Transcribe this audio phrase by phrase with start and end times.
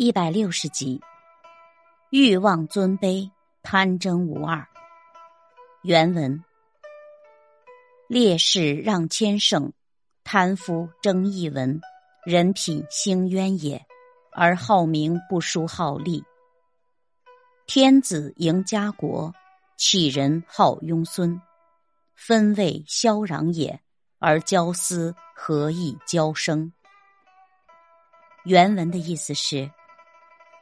[0.00, 1.00] 一百六十集，
[2.10, 3.28] 欲望尊卑，
[3.64, 4.64] 贪争无二。
[5.82, 6.44] 原文：
[8.06, 9.72] 烈士让千乘，
[10.22, 11.80] 贪夫争一文，
[12.24, 13.84] 人品兴渊也，
[14.30, 16.22] 而好名不输好利。
[17.66, 19.34] 天子迎家国，
[19.76, 21.42] 杞人好庸孙，
[22.14, 23.80] 分位萧攘也，
[24.20, 26.72] 而交私何以交生？
[28.44, 29.68] 原文的意思是。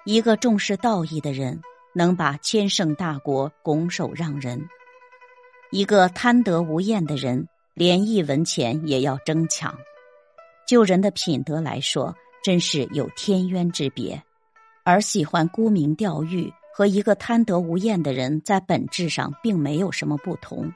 [0.09, 1.61] 一个重视道义的人，
[1.93, 4.57] 能把千乘大国拱手让人；
[5.73, 9.77] 一个贪得无厌的人，连一文钱也要争抢。
[10.65, 14.23] 就人的品德来说，真是有天渊之别。
[14.85, 20.73] 而喜欢沽名钓誉和一个贪得无厌的人，在本质上并没有什么不同。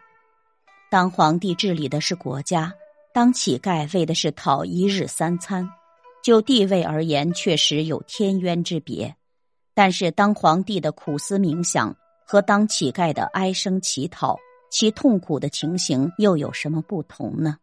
[0.90, 2.74] 当皇帝治理的是国家，
[3.14, 5.70] 当乞丐为的是讨一日三餐，
[6.20, 9.14] 就地位而言，确实有天渊之别。
[9.80, 14.38] 但是，当皇帝的苦思冥想和当乞丐的哀声乞讨，
[14.70, 17.56] 其痛苦的情形又有什么不同呢？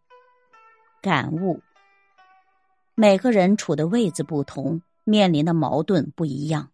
[1.00, 1.62] 感悟：
[2.96, 6.70] 每个人处的位子不同，面临的矛盾不一样。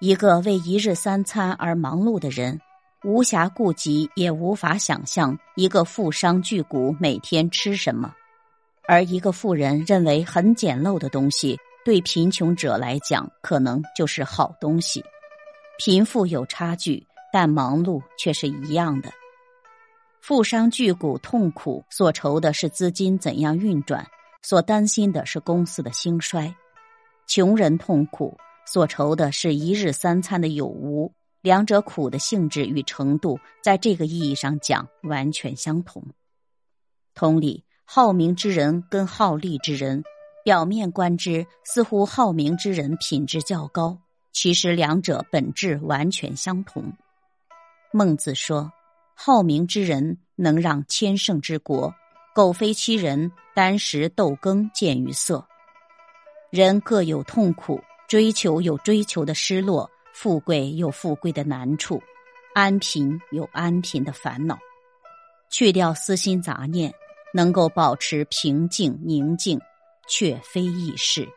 [0.00, 2.60] 一个为一日三餐而忙碌的人，
[3.04, 8.10] 无暇顾及，也无法想象一个富商巨贾每天吃什么；
[8.88, 11.56] 而一个富人认为很简陋的东西。
[11.86, 15.04] 对贫穷者来讲，可能就是好东西。
[15.78, 19.12] 贫富有差距，但忙碌却是一样的。
[20.20, 24.04] 富商巨贾痛苦，所愁的是资金怎样运转，
[24.42, 26.52] 所担心的是公司的兴衰；
[27.28, 31.12] 穷人痛苦，所愁的是一日三餐的有无。
[31.40, 36.02] 两者苦的性质与程度，在这个意义上讲，完全相同。
[37.14, 40.02] 同理，好名之人跟好利之人。
[40.46, 43.98] 表面观之，似乎好名之人品质较高，
[44.30, 46.84] 其实两者本质完全相同。
[47.92, 48.70] 孟子说
[49.12, 51.92] ：“好名之人能让千乘之国，
[52.32, 55.44] 苟非其人，单食豆羹见于色。”
[56.52, 62.00] 人各有痛苦，追求有追求的失落，富贵有富贵的难处，
[62.54, 64.56] 安贫有安贫的烦恼。
[65.50, 66.94] 去掉私心杂念，
[67.34, 69.60] 能够保持平静宁静。
[70.06, 71.28] 却非易事。